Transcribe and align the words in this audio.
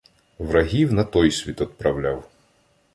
Врагів 0.39 0.93
на 0.93 1.03
той 1.03 1.31
світ 1.31 1.61
одправляв. 1.61 2.29